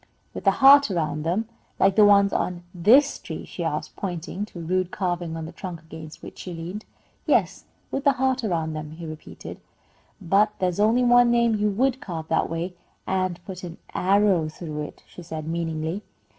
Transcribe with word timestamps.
"With 0.33 0.47
a 0.47 0.51
heart 0.51 0.89
around 0.89 1.21
them, 1.21 1.47
like 1.79 1.95
the 1.95 2.03
ones 2.07 2.33
on 2.33 2.63
this 2.73 3.19
tree?" 3.19 3.45
she 3.45 3.63
asked, 3.63 3.95
pointing 3.95 4.45
to 4.45 4.57
a 4.57 4.61
rude 4.63 4.89
carving 4.89 5.37
on 5.37 5.45
the 5.45 5.51
trunk 5.51 5.79
against 5.83 6.23
which 6.23 6.39
she 6.39 6.55
leaned. 6.55 6.85
"Yes, 7.27 7.65
with 7.91 8.07
a 8.07 8.13
heart 8.13 8.43
around 8.43 8.73
them," 8.73 8.93
he 8.93 9.05
repeated. 9.05 9.61
"But 10.19 10.53
there's 10.57 10.79
only 10.79 11.03
one 11.03 11.29
name 11.29 11.53
you 11.53 11.69
would 11.69 12.01
carve 12.01 12.29
that 12.29 12.49
way, 12.49 12.73
and 13.05 13.39
put 13.45 13.63
an 13.63 13.77
arrow 13.93 14.49
through 14.49 14.81
it," 14.87 15.03
she 15.05 15.21
said, 15.21 15.45
meaningly. 15.47 16.01